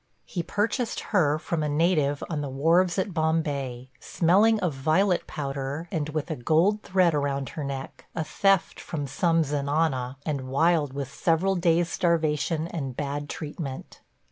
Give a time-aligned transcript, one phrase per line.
[0.25, 5.87] He purchased her from a native on the wharves at Bombay– smelling of violet powder
[5.91, 10.93] and with a gold thread around her neck– a theft from some zenana, and wild
[10.93, 14.01] with several days' starvation and bad treatment.